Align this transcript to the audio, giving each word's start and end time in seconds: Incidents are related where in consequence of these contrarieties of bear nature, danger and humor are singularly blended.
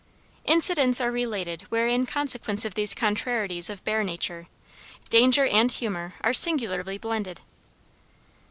Incidents 0.45 0.99
are 0.99 1.11
related 1.11 1.61
where 1.69 1.87
in 1.87 2.07
consequence 2.07 2.65
of 2.65 2.73
these 2.73 2.95
contrarieties 2.95 3.69
of 3.69 3.83
bear 3.83 4.03
nature, 4.03 4.47
danger 5.11 5.45
and 5.45 5.71
humor 5.73 6.15
are 6.21 6.33
singularly 6.33 6.97
blended. 6.97 7.41